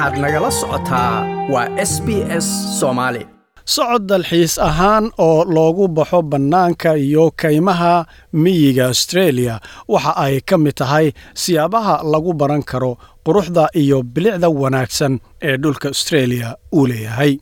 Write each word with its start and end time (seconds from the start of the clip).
waxaad 0.00 0.18
nagala 0.24 0.50
socotaa 0.60 1.14
waa 1.52 1.68
s 1.90 1.92
b 2.06 2.08
s 2.44 2.46
soomaali 2.80 3.22
socod 3.74 4.02
dalxiis 4.10 4.54
ahaan 4.68 5.04
oo 5.26 5.44
loogu 5.54 5.88
baxo 5.96 6.22
bannaanka 6.22 6.90
iyo 6.96 7.24
kaymaha 7.40 7.94
miyiga 8.42 8.84
austreeliya 8.86 9.60
waxa 9.92 10.12
ay 10.24 10.40
ka 10.48 10.56
mid 10.58 10.74
tahay 10.80 11.06
siyaabaha 11.42 11.94
lagu 12.12 12.32
baran 12.40 12.62
karo 12.70 12.92
quruxda 13.26 13.64
iyo 13.82 14.02
bilicda 14.14 14.48
wanaagsan 14.48 15.20
ee 15.48 15.56
dhulka 15.62 15.88
austreeliya 15.88 16.56
uu 16.72 16.86
leeyahay 16.86 17.32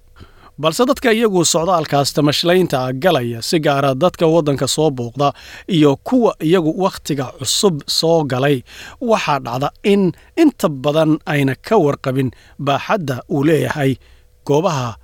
balse 0.63 0.83
dadka 0.89 1.11
iyagu 1.13 1.43
socdaalkaas 1.45 2.11
tamashlaynta 2.17 2.81
galaya 3.05 3.43
si 3.49 3.59
gaara 3.67 3.95
dadka 3.95 4.27
waddanka 4.35 4.67
soo 4.69 4.91
booqda 4.91 5.33
iyo 5.69 5.97
kuwa 5.97 6.35
iyagu 6.41 6.73
wakhtiga 6.83 7.25
cusub 7.39 7.77
soo 7.87 8.25
galay. 8.25 8.63
Waxaa 9.01 9.39
dhacda 9.47 9.71
in 9.93 10.13
inta 10.43 10.69
badan 10.69 11.19
ayna 11.27 11.55
ka 11.67 11.77
warqabin 11.85 12.31
baaxadda 12.59 13.17
uu 13.31 13.45
leeyahay 13.49 13.93
goobaha 14.47 14.97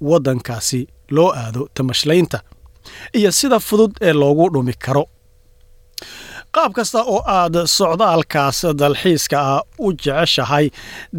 waddankaasi 0.00 0.80
loo 1.10 1.30
aado 1.32 1.68
tamashlaynta 1.74 2.38
iyo 3.18 3.30
sida 3.32 3.60
fudud 3.60 3.92
ee 4.00 4.12
loogu 4.12 4.50
dhumi 4.54 4.72
karo 4.84 5.04
qaab 6.56 6.72
kasta 6.76 7.00
oo 7.12 7.20
aad 7.38 7.54
socdaalkaas 7.76 8.58
dalxiiska 8.80 9.38
ah 9.52 9.62
u 9.84 9.92
jeceshahay 10.04 10.66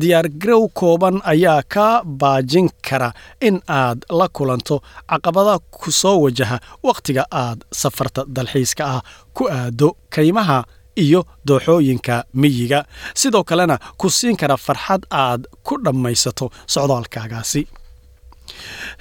diyaargarow 0.01 0.63
kooban 0.79 1.15
ayaa 1.33 1.61
ka 1.73 1.85
baajin 2.21 2.69
kara 2.87 3.09
in 3.47 3.57
aad 3.67 3.99
la 4.19 4.27
kulanto 4.37 4.75
caqabada 5.11 5.55
ku 5.71 5.91
soo 6.01 6.17
wajaha 6.23 6.57
wakhtiga 6.87 7.23
aad 7.43 7.59
safarta 7.81 8.21
dalxiiska 8.35 8.83
ah 8.95 9.01
ku 9.37 9.43
aado 9.57 9.87
kaymaha 10.15 10.59
iyo 11.03 11.21
dooxooyinka 11.47 12.15
miyiga. 12.41 12.79
Sidoo 13.19 13.43
kalena 13.43 13.75
ku 13.97 14.09
siin 14.09 14.37
kara 14.37 14.57
farxad 14.65 15.01
aad 15.09 15.41
ku 15.65 15.73
dhammaysato 15.85 16.45
socdaalkaagaasi. 16.73 17.61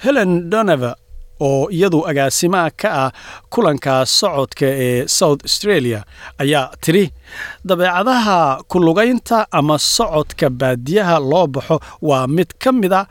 Helen 0.03 0.49
donever 0.51 0.93
oo 1.47 1.67
iyadu 1.77 1.99
agaasimaha 2.09 2.69
ka 2.81 2.89
ah 3.03 3.11
kulanka 3.53 3.93
socodka 4.17 4.65
ee 4.85 5.07
south 5.17 5.41
australia 5.47 5.99
ayaa 6.43 6.65
tidhi 6.83 7.05
dabeecadaha 7.67 8.37
kulugaynta 8.71 9.37
ama 9.51 9.75
socodka 9.79 10.49
baadiyaha 10.49 11.15
loo 11.31 11.47
baxo 11.47 11.79
waa 12.09 12.27
mid 12.27 12.49
ka 12.63 12.71
mida 12.71 13.01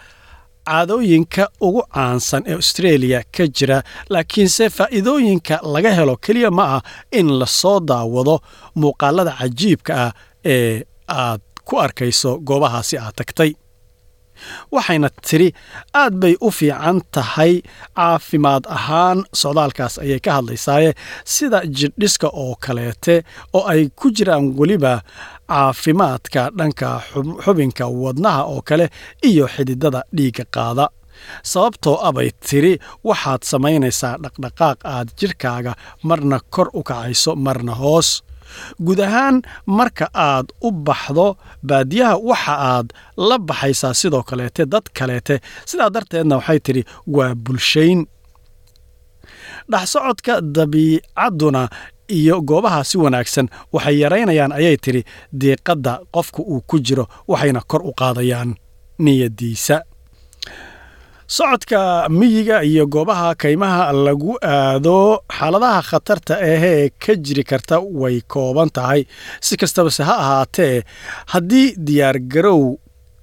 caadooyinka 0.68 1.44
ugu 1.66 1.82
caansan 1.94 2.42
ee 2.46 2.54
australia 2.60 3.22
ka 3.36 3.44
jira 3.56 3.78
laakiinse 4.14 4.70
faa'iidooyinka 4.76 5.54
laga 5.74 5.90
helo 5.98 6.14
keliya 6.24 6.50
ma 6.58 6.64
ah 6.76 6.82
in 7.18 7.28
la 7.40 7.46
soo 7.46 7.80
daawado 7.80 8.36
muuqaalada 8.80 9.32
cajiibka 9.40 9.92
ah 10.04 10.12
ee 10.54 10.84
aad 11.08 11.40
ku 11.68 11.74
arkayso 11.84 12.30
goobahaasi 12.48 12.94
aad 12.98 13.14
tagtay 13.20 13.50
waxayna 14.74 15.08
tidhi 15.28 15.48
aad 16.02 16.14
bay 16.22 16.34
u 16.40 16.50
fiican 16.58 16.98
tahay 17.14 17.52
caafimaad 17.96 18.64
ahaan 18.76 19.18
socdaalkaas 19.42 19.94
ayay 20.04 20.20
ka 20.26 20.30
hadlaysaaye 20.38 20.90
sida 21.34 21.58
jidhdhiska 21.78 22.28
oo 22.42 22.54
kaleete 22.64 23.14
oo 23.56 23.64
ay 23.72 23.82
ku 24.00 24.06
jiraan 24.16 24.44
weliba 24.58 24.94
caafimaadka 25.52 26.42
dhanka 26.58 26.88
xubinka 27.44 27.84
wadnaha 28.02 28.42
oo 28.52 28.60
kale 28.68 28.86
iyo 29.30 29.46
xididada 29.54 30.00
dhiigga 30.16 30.44
qaada. 30.54 30.86
Sababtoo 31.50 31.96
abay 32.08 32.28
tidhi 32.48 32.72
waxaad 33.08 33.42
samaynaysaa 33.52 34.14
dhaqdhaqaaq 34.24 34.78
aad 34.94 35.08
jidhkaaga 35.20 35.72
marna 36.08 36.38
kor 36.54 36.68
u 36.78 36.82
kacayso 36.88 37.32
marna 37.46 37.74
hoos 37.82 38.08
guud 38.84 39.00
ahaan 39.00 39.42
marka 39.66 40.06
aad 40.14 40.46
u 40.66 40.70
baxdo 40.70 41.36
baadiyaha 41.68 42.16
waxa 42.30 42.54
aad 42.72 42.86
la 43.28 43.38
baxaysaa 43.38 43.94
sidoo 43.94 44.22
kaleete 44.22 44.66
dad 44.72 44.86
kaleete. 44.98 45.40
Sidaa 45.68 45.90
darteedna 45.94 46.36
waxay 46.36 46.58
tidhi 46.66 46.82
waa 47.06 47.34
bulshayn 47.34 48.00
dhexsocodka 49.70 50.40
dabiicadduna 50.40 51.68
iyo 52.08 52.40
goobaha 52.42 52.84
si 52.84 52.98
wanaagsan 52.98 53.48
waxay 53.72 53.96
yaraynayaan 54.02 54.52
ayay 54.52 54.76
tidhi 54.76 55.02
diiqadda 55.40 55.92
qofka 56.14 56.42
uu 56.42 56.60
ku 56.66 56.76
jiro 56.86 57.06
waxayna 57.28 57.60
kor 57.70 57.82
u 57.82 57.92
qaadayaan 58.00 58.50
niyaddiisa 58.98 59.76
socodka 61.36 62.08
miyiga 62.18 62.56
iyo 62.70 62.84
goobaha 62.86 63.34
kaymaha 63.42 63.92
lagu 64.06 64.32
aado 64.54 64.96
xaaladaha 65.36 65.80
khatarta 65.90 66.34
ahee 66.50 66.90
ka 67.02 67.12
jiri 67.24 67.44
karta 67.50 67.76
way 68.00 68.20
kooban 68.32 68.68
tahay. 68.76 69.00
Si 69.40 69.56
kastabase 69.56 70.02
ha 70.08 70.14
ahaatee 70.24 70.84
haddii 71.32 71.68
diyaargarow 71.86 72.62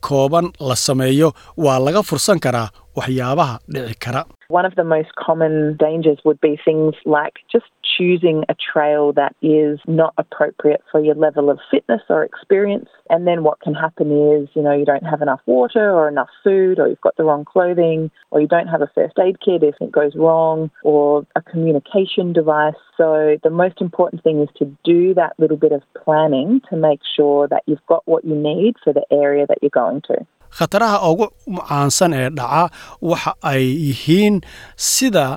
kooban 0.08 0.46
la 0.70 0.76
sameeyo 0.76 1.30
waa 1.66 1.80
laga 1.86 2.02
fursan 2.10 2.40
karaa 2.46 2.70
waxyaabaha 2.98 3.56
dhici 3.74 3.96
kara 4.04 4.22
One 4.50 4.66
of 4.66 4.74
the 4.74 4.84
most 4.84 5.10
common 5.16 5.78
dangers 5.78 6.18
would 6.26 6.42
be 6.42 6.60
things 6.66 6.96
like 7.06 7.36
just 7.52 7.68
choosing 7.84 8.46
a 8.50 8.56
trail 8.56 9.14
that 9.14 9.36
is 9.44 9.80
not 9.86 10.16
appropriate 10.18 10.82
for 10.92 11.00
your 11.00 11.14
level 11.14 11.52
of 11.52 11.60
fitness 11.70 12.02
or 12.10 12.24
experience. 12.24 12.90
And 13.12 13.28
then 13.28 13.44
what 13.44 13.62
can 13.62 13.76
happen 13.76 14.08
is, 14.10 14.50
you 14.56 14.64
know, 14.64 14.76
you 14.76 14.86
don't 14.86 15.06
have 15.06 15.22
enough 15.22 15.42
water 15.46 15.92
or 15.92 16.08
enough 16.08 16.30
food, 16.44 16.80
or 16.80 16.88
you've 16.88 17.00
got 17.02 17.16
the 17.16 17.26
wrong 17.26 17.46
clothing, 17.46 18.10
or 18.32 18.42
you 18.42 18.48
don't 18.48 18.66
have 18.66 18.82
a 18.82 18.90
first 18.96 19.20
aid 19.20 19.38
kit 19.40 19.62
if 19.62 19.76
it 19.80 19.92
goes 19.92 20.16
wrong, 20.16 20.72
or 20.84 21.28
a 21.36 21.44
communication 21.44 22.34
device. 22.34 22.74
So 22.98 23.38
the 23.44 23.52
most 23.52 23.80
important 23.82 24.24
thing 24.24 24.42
is 24.42 24.50
to 24.58 24.66
do 24.84 25.14
that 25.14 25.34
little 25.38 25.58
bit 25.58 25.74
of 25.74 25.84
planning 26.04 26.62
to 26.72 26.76
make 26.76 27.02
sure 27.16 27.48
that 27.50 27.62
you've 27.68 27.86
got 27.88 28.02
what 28.08 28.26
you 28.26 28.34
need 28.34 28.78
for 28.84 28.94
the 28.94 29.06
area 29.12 29.46
that 29.46 29.60
you're 29.62 29.70
going 29.70 30.02
to. 30.08 30.26
Khataraha 30.58 30.98
ugu 31.10 31.26
caansan 31.68 32.14
ee 32.22 32.30
dhaca 32.38 32.64
waxa 33.10 33.32
ay 33.52 33.64
yihiin 33.88 34.36
sida 34.76 35.28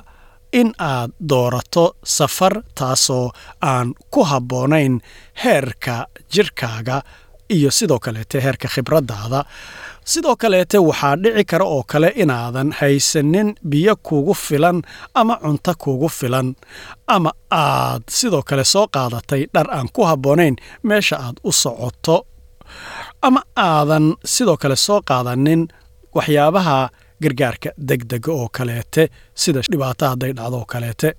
in 0.59 0.69
aad 0.91 1.11
doorato 1.29 1.85
safar 2.15 2.53
taasoo 2.79 3.31
aan 3.71 3.87
ku 4.13 4.21
habboonayn 4.31 4.93
heerka 5.43 5.95
jidhkaaga 6.33 6.97
iyo 7.55 7.69
sidoo 7.77 7.99
kaleete 8.05 8.37
heerka 8.45 8.67
khibraddaada. 8.73 9.41
Sidoo 10.11 10.35
kaleete 10.41 10.77
waxaa 10.89 11.15
dhici 11.23 11.43
kara 11.51 11.65
oo 11.65 11.83
kale 11.91 12.09
inaadan 12.23 12.69
haysanin 12.79 13.49
biyo 13.69 13.95
kugu 14.07 14.33
filan 14.45 14.77
ama 15.13 15.35
cunto 15.43 15.73
kugu 15.83 16.09
filan 16.09 16.47
ama 17.15 17.31
aad 17.51 18.03
sidoo 18.17 18.41
kale 18.49 18.63
soo 18.73 18.85
qaadatay 18.95 19.41
dhar 19.53 19.67
aan 19.77 19.87
ku 19.95 20.01
habboonayn 20.09 20.55
meesha 20.87 21.15
aad 21.25 21.37
u 21.43 21.51
socoto 21.51 22.17
ama 23.27 23.41
aadan 23.67 24.05
sidoo 24.33 24.57
kale 24.61 24.75
soo 24.85 24.99
qaadanin 25.09 25.61
waxyaabaha 26.15 26.77
gargaarka 27.23 27.69
degdega 27.89 28.31
oo 28.39 28.47
kaleete 28.57 29.03
sida 29.41 29.59
dhibaato 29.71 30.03
hadday 30.11 30.31
dhacdo 30.37 30.57
oo 30.61 30.65
kaleete 30.73 31.09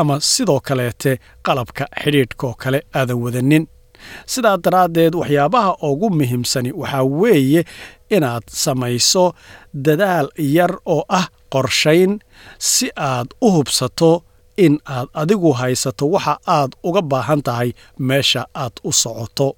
ama 0.00 0.14
sidoo 0.32 0.60
kaleete 0.68 1.12
qalabka 1.46 1.84
xidhiidhka 2.02 2.44
oo 2.48 2.54
kale 2.62 2.78
aadan 2.98 3.18
wadanin. 3.24 3.64
Sidaa 4.32 4.56
daraaddeed 4.64 5.14
waxyaabaha 5.20 5.70
ugu 5.88 6.08
muhiimsani 6.18 6.70
waxaa 6.80 7.04
weeye 7.20 7.62
inaad 8.16 8.42
samayso 8.62 9.24
dadaal 9.86 10.28
yar 10.56 10.72
oo 10.94 11.02
ah 11.18 11.26
qorshayn 11.52 12.12
si 12.58 12.86
aad 12.96 13.28
u 13.40 13.48
hubsato 13.56 14.12
in 14.64 14.74
aad 14.94 15.08
adigu 15.22 15.50
haysato 15.60 16.04
waxa 16.14 16.34
aad 16.56 16.70
uga 16.88 17.02
baahan 17.10 17.42
tahay 17.46 17.70
meesha 18.08 18.42
aad 18.62 18.72
u 18.84 18.92
socoto 19.02 19.48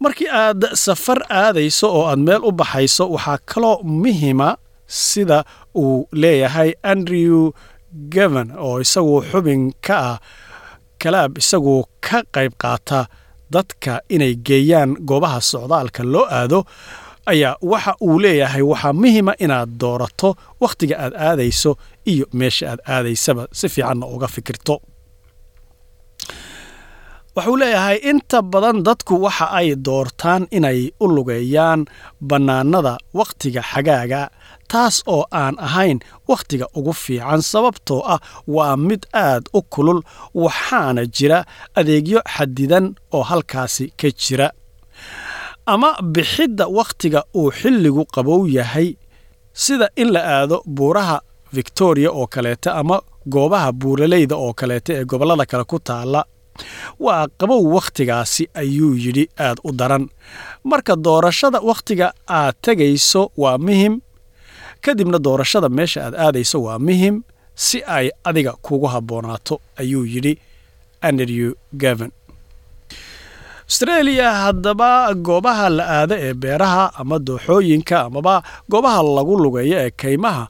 markii 0.00 0.28
aad 0.42 0.60
safar 0.84 1.20
aadayso 1.30 1.86
oo 1.98 2.04
aad 2.10 2.18
meel 2.28 2.42
u 2.48 2.52
baxayso 2.52 3.04
waxaa 3.14 3.38
kaloo 3.50 3.76
muhima 4.02 4.48
sida 4.86 5.38
uu 5.82 6.08
leeyahay 6.12 6.70
andrew 6.92 7.50
gavan 8.14 8.48
oo 8.58 8.80
isagu 8.84 9.22
xubin 9.30 9.62
ka 9.86 9.96
ah 10.10 10.18
kalaab 11.02 11.38
isagu 11.38 11.74
ka 12.06 12.18
qayb 12.34 12.52
qaata 12.62 13.00
dadka 13.54 13.92
inay 14.14 14.34
geeyaan 14.46 14.90
goobaha 15.08 15.40
socdaalka 15.40 16.02
loo 16.12 16.26
aado 16.38 16.58
ayaa 17.32 17.56
waxa 17.62 17.92
uu 18.06 18.18
leeyahay. 18.24 18.62
Waxaa 18.62 18.92
muhima 19.02 19.32
inaad 19.44 19.70
doorato 19.80 20.28
wakhtiga 20.60 20.96
aad 21.04 21.14
aadayso 21.28 21.70
iyo 22.12 22.26
meesha 22.38 22.64
aad 22.72 22.80
aadaysaba 22.94 23.42
si 23.58 23.68
fiicanna 23.68 24.06
uga 24.06 24.28
fikirto 24.28 24.74
wuxuu 27.36 27.56
leeyahay 27.60 27.98
inta 28.10 28.38
badan 28.52 28.78
dadku 28.86 29.14
waxa 29.24 29.46
ay 29.58 29.68
doortaan 29.86 30.42
inay 30.56 30.80
u 31.04 31.06
lugeeyaan 31.14 31.80
bannaanada 32.28 32.94
wakhtiga 33.18 33.62
xagaaga 33.72 34.22
taas 34.72 34.96
oo 35.14 35.24
aan 35.40 35.54
ahayn 35.66 35.98
wakhtiga 36.30 36.66
ugu 36.78 36.92
fiican 37.04 37.40
sababtoo 37.52 38.00
ah 38.14 38.20
waa 38.56 38.76
mid 38.88 39.02
aad 39.26 39.44
u 39.58 39.60
kulul 39.74 40.00
waxaana 40.44 41.02
jira 41.16 41.38
adeegyo 41.78 42.20
xadidan 42.34 42.86
oo 43.16 43.22
halkaasi 43.30 43.84
ka 44.00 44.08
jira. 44.22 44.48
Ama 45.72 45.90
bixidda 46.14 46.64
wakhtiga 46.78 47.20
uu 47.38 47.50
xilligu 47.58 48.02
qabow 48.14 48.40
yahay 48.58 48.88
sida 49.52 49.86
in 49.96 50.08
la 50.14 50.20
aado 50.36 50.56
buuraha 50.76 51.18
victoria 51.52 52.10
oo 52.12 52.26
kaleete 52.26 52.70
ama 52.70 52.96
goobaha 53.32 53.72
buuraleyda 53.80 54.36
oo 54.36 54.52
kaleete 54.60 54.92
ee 54.98 55.04
gobollada 55.04 55.44
kale 55.50 55.64
ku 55.64 55.78
taalla 55.88 56.20
waa 57.04 57.26
qabow 57.40 57.62
wakhtigaasi 57.74 58.44
ayuu 58.54 58.94
yidhi 59.04 59.24
aad 59.46 59.58
u 59.64 59.72
daran. 59.72 60.04
Marka 60.64 60.96
doorashada 60.96 61.58
wakhtiga 61.60 62.12
aad 62.28 62.54
tegayso 62.64 63.22
waa 63.36 63.58
muhiim. 63.58 63.94
Kadibna 64.84 65.18
doorashada 65.18 65.68
meesha 65.68 66.00
aad 66.06 66.14
aadayso 66.24 66.58
waa 66.66 66.78
muhiim. 66.78 67.16
Si 67.54 67.78
ay 67.96 68.06
adiga 68.24 68.52
kugu 68.64 68.86
habboonaato 68.86 69.54
ayuu 69.80 70.04
yidhi 70.12 70.32
andrew 71.00 71.52
gavan 71.72 72.10
austreeliya 73.68 74.28
haddaba 74.34 75.14
goobaha 75.14 75.68
la 75.76 75.84
aado 75.98 76.14
ee 76.26 76.34
beeraha 76.34 76.84
ama 77.00 77.18
dooxooyinka 77.18 77.96
amaba 78.06 78.42
goobaha 78.70 79.02
lagu 79.16 79.34
lugeeyo 79.44 79.78
ee 79.84 79.90
kaymaha 79.90 80.44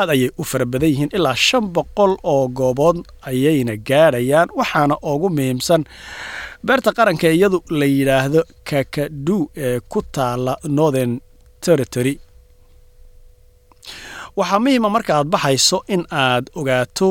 aad 0.00 0.10
ayay 0.14 0.30
u 0.40 0.44
fara 0.50 0.66
badan 0.72 0.90
yihiin 0.92 1.10
ilaa 1.18 1.36
shan 1.46 1.64
boqol 1.76 2.12
oo 2.32 2.44
goobood 2.58 2.98
ayayna 3.30 3.74
gaadhayaan 3.88 4.48
waxaana 4.58 4.94
ugu 5.12 5.28
muhiimsan 5.36 5.82
beerta 6.66 6.90
qaranka 6.98 7.26
iyadu 7.36 7.58
la 7.78 7.86
yidhaahdo 7.96 8.40
kakadu 8.70 9.38
ee 9.66 9.78
ku 9.92 9.98
taala 10.16 10.52
northern 10.78 11.12
territory. 11.64 12.14
Waxaa 14.38 14.58
muhiima 14.64 14.88
marka 14.96 15.12
aad 15.18 15.28
baxayso 15.34 15.78
in 15.94 16.02
aad 16.24 16.44
ogaato 16.60 17.08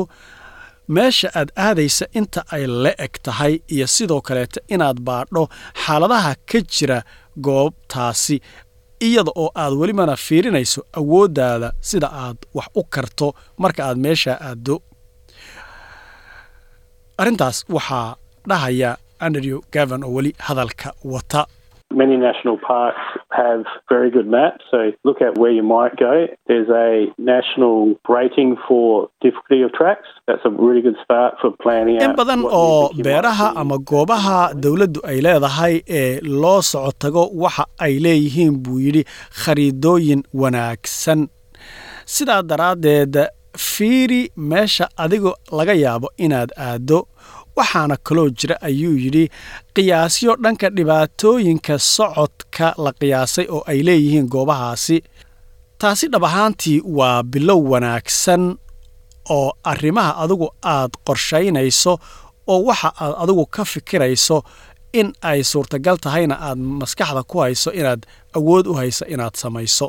meesha 0.96 1.28
aad 1.40 1.50
aadaysa 1.66 2.04
inta 2.18 2.40
ay 2.54 2.64
la 2.84 2.92
eg 3.04 3.12
tahay 3.26 3.54
iyo 3.74 3.86
sidoo 3.96 4.20
kaleeta 4.26 4.60
inaad 4.74 4.98
baadho 5.08 5.42
xaaladaha 5.84 6.32
ka 6.50 6.58
jira 6.74 6.98
goobtaasi 7.46 8.36
iyada 9.00 9.32
oo 9.42 9.50
aad 9.62 9.72
welibana 9.80 10.16
fiirinayso 10.16 10.80
awooddaada 11.00 11.72
sida 11.80 12.08
aad 12.24 12.38
wax 12.54 12.68
u 12.74 12.82
karto 12.94 13.34
marka 13.58 13.80
aad 13.88 13.98
meesha 13.98 14.32
aaddo. 14.48 14.76
Arrintaas 17.18 17.64
waxaa 17.76 18.16
dhahaya 18.48 18.90
andrew 19.26 19.60
gavan 19.72 20.04
oo 20.04 20.12
weli 20.16 20.32
hadalka 20.46 20.92
wata 21.04 21.46
have 23.40 23.62
very 23.92 24.10
good 24.16 24.28
maps, 24.36 24.62
so 24.72 24.78
look 25.08 25.20
at 25.26 25.32
where 25.40 25.52
you 25.58 25.62
might 25.74 25.94
go. 26.06 26.14
There's 26.48 26.70
a 26.86 26.90
national 27.32 27.78
rating 28.16 28.50
for 28.68 29.08
difficulty 29.24 29.60
of 29.66 29.72
tracks. 29.78 30.08
That's 30.26 30.44
a 30.50 30.52
really 30.66 30.82
good 30.86 30.98
start 31.04 31.32
for 31.40 31.50
planning 31.64 31.96
in 32.06 32.12
badan 32.20 32.42
oo 32.60 32.90
beeraha 33.06 33.48
ama 33.62 33.78
goobaha 33.90 34.38
dowladdu 34.64 35.00
ay 35.10 35.18
leedahay 35.26 35.74
ee 36.00 36.20
loo 36.42 36.60
soco 36.70 36.92
tago 37.04 37.22
waxa 37.44 37.64
ay 37.86 37.92
leeyihiin 38.06 38.54
buu 38.64 38.78
yidhi 38.86 39.02
khariidooyin 39.44 40.22
wanaagsan 40.42 41.20
sidaa 42.14 42.42
daraaddeed 42.42 43.16
fiiri 43.66 44.22
meesha 44.36 44.88
adigo 45.04 45.32
laga 45.58 45.74
yaabo 45.84 46.08
inaad 46.24 46.50
aaddo 46.68 46.98
waxaana 47.56 47.96
kaloo 48.06 48.28
jira 48.38 48.56
ayuu 48.68 48.96
yidhi 49.04 49.24
qiyaasyo 49.74 50.32
dhanka 50.42 50.68
dhibaatooyinka 50.76 51.74
socodka 51.94 52.66
la 52.84 52.90
qiyaasay 53.00 53.46
oo 53.54 53.62
ay 53.70 53.78
leeyihiin 53.86 54.26
goobahaasi. 54.34 54.96
Taasi 55.80 56.06
dhab 56.12 56.24
ahaantii 56.24 56.80
waa 56.98 57.22
bilow 57.22 57.60
wanaagsan 57.72 58.42
oo 59.36 59.48
arrimaha 59.64 60.12
adigu 60.22 60.48
aad 60.74 60.92
qorshaynayso 61.06 61.92
oo 62.52 62.60
waxa 62.68 62.88
aad 63.02 63.14
adigu 63.22 63.44
ka 63.54 63.62
fikirayso 63.72 64.36
in 64.98 65.08
ay 65.30 65.40
suurtagal 65.50 65.96
tahayna 66.04 66.34
aad 66.48 66.58
maskaxda 66.80 67.22
ku 67.30 67.36
hayso 67.44 67.70
inaad 67.80 68.02
awood 68.36 68.66
u 68.66 68.74
hayso 68.80 69.04
inaad 69.14 69.34
samayso. 69.42 69.88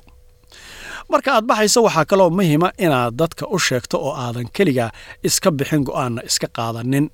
Marka 1.11 1.29
aad 1.35 1.45
baxayso 1.49 1.79
waxaa 1.87 2.05
kaloo 2.11 2.29
muhiima 2.37 2.69
inaad 2.85 3.13
dadka 3.19 3.43
u 3.47 3.59
sheegto 3.59 3.97
oo 4.05 4.13
aadan 4.23 4.47
keligaa 4.55 4.91
iska 5.27 5.51
bixin 5.57 5.83
go'aanna 5.87 6.21
iska 6.29 6.47
qaadanin 6.57 7.05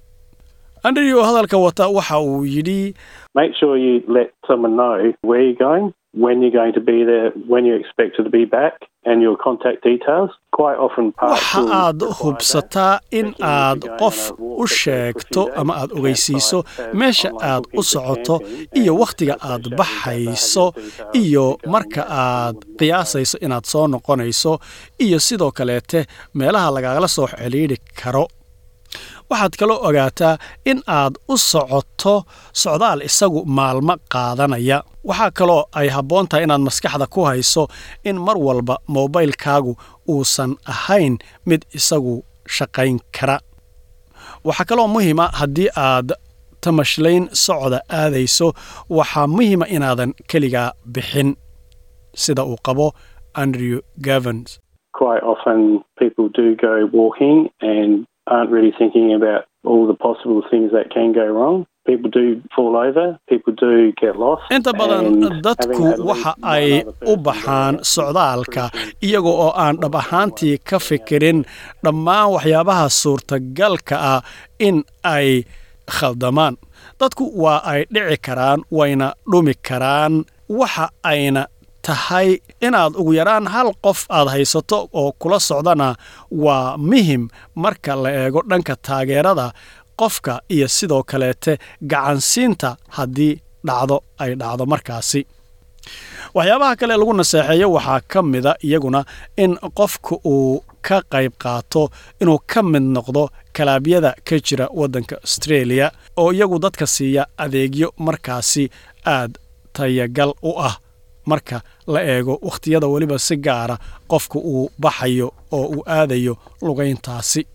andrew 0.84 1.22
hadalka 1.24 1.58
wata 1.58 1.88
waxa 1.88 2.20
uu 2.20 2.46
yidhi? 2.46 2.94
Make 3.36 3.54
sure 3.60 3.78
you 3.78 4.04
let 4.08 4.30
someone 4.48 4.76
know 4.76 5.14
where 5.22 5.42
you're 5.42 5.56
going, 5.70 5.94
when 6.24 6.42
you're 6.42 6.52
going 6.62 6.74
to 6.74 6.82
be 6.82 7.04
there, 7.04 7.32
when 7.52 7.66
you're 7.66 7.80
expected 7.80 8.24
to 8.26 8.30
be 8.30 8.46
back, 8.46 8.74
and 9.06 9.22
your 9.22 9.36
contact 9.46 9.84
details. 9.84 10.30
Quite 10.52 10.78
often, 10.86 11.12
parks 11.12 11.42
waxa 11.42 11.62
aad 11.86 12.00
hubsataa 12.20 13.00
in 13.20 13.28
aad 13.42 13.82
qof 14.02 14.18
u 14.40 14.68
sheegto 14.68 15.42
ama 15.56 15.74
aad 15.82 15.92
ogeysiiso 15.98 16.60
meesha 16.94 17.32
aad 17.52 17.64
u 17.80 17.84
socoto 17.84 18.36
iyo 18.80 18.94
wakhtiga 19.02 19.36
aad 19.52 19.64
baxayso 19.80 20.66
iyo 21.24 21.46
marka 21.74 22.02
aad 22.10 22.56
qiyaasayso 22.80 23.38
inaad 23.46 23.66
soo 23.74 23.88
noqonayso 23.88 24.60
iyo 25.06 25.20
sidoo 25.20 25.52
kaleete 25.52 26.06
meelaha 26.34 26.72
lagagala 26.76 27.08
soo 27.08 27.28
xidhiidhi 27.28 27.78
karo 28.04 28.28
waxaad 29.30 29.54
kaloo 29.60 29.80
ogaataa 29.88 30.36
in 30.72 30.80
aad 30.88 31.14
u 31.34 31.38
socoto 31.38 32.16
socdaal 32.62 33.00
isagu 33.10 33.40
maalmo 33.58 33.96
qaadanaya. 34.14 34.78
Waxaa 35.10 35.32
kaloo 35.40 35.62
ay 35.80 35.88
habboon 35.96 36.26
tahay 36.30 36.44
inaad 36.46 36.62
maskaxda 36.68 37.08
ku 37.14 37.22
hayso 37.30 37.64
in 38.10 38.18
mar 38.26 38.38
walba 38.48 38.76
moobaylkaagu 38.94 39.74
uusan 40.14 40.52
ahayn 40.74 41.14
mid 41.50 41.62
isagu 41.78 42.16
shaqayn 42.56 42.98
kara. 43.20 43.38
Waxaa 44.48 44.66
kaloo 44.70 44.88
muhiima 44.94 45.26
haddii 45.40 45.70
aad 45.88 46.10
tamashlayn 46.64 47.24
socda 47.46 47.80
aadayso 48.02 48.48
waxaa 48.98 49.28
muhiima 49.36 49.66
inaadan 49.76 50.12
keligaa 50.32 50.72
bixin. 50.94 51.30
Sida 52.24 52.44
uu 52.46 52.58
qabo 52.68 52.88
andrew 53.42 53.80
gavans 54.06 54.50
aren't 58.32 58.52
really 58.56 58.74
thinking 58.80 59.14
about 59.14 59.42
all 59.70 59.84
the 59.88 59.94
possible 60.08 60.42
things 60.52 60.72
that 60.72 60.88
can 60.96 61.12
go 61.14 61.26
wrong. 61.26 61.66
People 61.86 62.10
do 62.10 62.42
fall 62.56 62.78
over, 62.78 63.20
people 63.28 63.52
do 63.66 63.92
get 64.02 64.16
lost. 64.24 64.44
inta 64.56 64.72
badan 64.80 65.06
dadku 65.46 65.84
waxa 66.10 66.32
ay 66.56 66.68
u 67.12 67.14
baxaan 67.28 67.74
socdaalka 67.94 68.64
iyaga 69.08 69.32
oo 69.46 69.50
aan 69.64 69.76
dhab 69.84 69.96
ahaantii 70.02 70.58
ka 70.70 70.78
fikirin 70.88 71.40
dhammaan 71.84 72.32
waxyaabaha 72.36 72.86
suurtagalka 73.02 73.96
ah 74.14 74.22
in 74.68 74.78
ay 75.16 75.44
khaldamaan 75.98 76.56
dadku 77.00 77.26
waa 77.44 77.60
ay 77.72 77.82
dhici 77.94 78.18
karaan 78.28 78.60
wayna 78.78 79.08
dhumi 79.32 79.54
karaan 79.68 80.14
waxa 80.60 80.86
ayna 81.12 81.44
tahay 81.88 82.30
inaad 82.68 82.94
ugu 83.02 83.12
yaraan 83.20 83.48
hal 83.54 83.70
qof 83.86 84.00
aad 84.18 84.28
haysato 84.34 84.78
oo 85.00 85.12
kula 85.22 85.40
socdana 85.50 85.88
waa 86.44 86.78
muhiim 86.90 87.24
marka 87.64 87.94
la 88.04 88.10
eego 88.22 88.42
dhanka 88.50 88.76
taageerada 88.88 89.48
qofka 90.00 90.34
iyo 90.56 90.68
sidoo 90.78 91.04
kaleete 91.12 91.54
gacansiinta 91.92 92.70
haddii 92.96 93.34
dhacdo 93.68 93.98
ay 94.24 94.32
dhacdo 94.42 94.66
markaasi. 94.74 95.22
Waxyaabaha 96.36 96.76
kale 96.80 96.94
lagu 96.98 97.14
naseexeeyo 97.14 97.68
waxaa 97.76 98.00
ka 98.12 98.20
mida 98.24 98.52
iyaguna 98.68 99.02
in 99.44 99.52
qofka 99.78 100.16
uu 100.26 100.64
ka 100.88 100.98
qayb 101.12 101.34
qaato 101.44 101.84
inuu 102.22 102.40
ka 102.52 102.60
mid 102.72 102.86
noqdo 102.96 103.24
kalaabyada 103.56 104.12
ka 104.28 104.36
jira 104.46 104.66
waddanka 104.80 105.16
australia 105.26 105.92
oo 106.18 106.32
iyagu 106.34 106.60
dadka 106.60 106.86
siiya 106.96 107.24
adeegyo 107.44 107.88
markaasi 108.06 108.64
aad 109.16 109.32
tayagal 109.74 110.32
u 110.50 110.52
ah 110.68 110.76
marka 111.26 111.62
la 111.88 112.02
eego 112.04 112.40
wakhtiyada 112.42 112.88
weliba 112.88 113.20
si 113.20 113.36
gaara 113.38 113.78
qofka 114.08 114.40
uu 114.40 114.70
baxayo 114.80 115.28
oo 115.52 115.66
uu 115.76 115.84
aadayo 115.88 116.38
lugayntaasi 116.62 117.46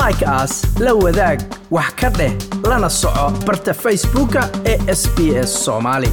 like 0.00 0.24
aas 0.26 0.64
la 0.80 0.92
wadaag 0.94 1.40
wax 1.70 1.90
ka 2.00 2.08
dheh 2.10 2.32
lana 2.68 2.90
soco 2.90 3.30
barta 3.46 3.74
facebooka 3.74 4.50
ee 4.66 4.94
sbs 4.94 5.64
soomaali 5.64 6.10